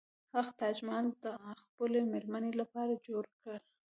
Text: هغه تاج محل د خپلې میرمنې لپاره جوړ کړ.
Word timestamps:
هغه 0.35 0.51
تاج 0.59 0.77
محل 0.87 1.07
د 1.25 1.27
خپلې 1.63 1.99
میرمنې 2.11 2.51
لپاره 2.61 3.01
جوړ 3.07 3.23
کړ. 3.41 3.59